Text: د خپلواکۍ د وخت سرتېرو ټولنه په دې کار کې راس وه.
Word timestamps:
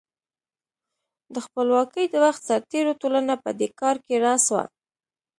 د 1.33 1.35
خپلواکۍ 1.45 2.05
د 2.09 2.15
وخت 2.25 2.41
سرتېرو 2.49 2.91
ټولنه 3.01 3.33
په 3.43 3.49
دې 3.59 3.67
کار 3.79 3.95
کې 4.05 4.15
راس 4.25 4.45
وه. 4.53 4.63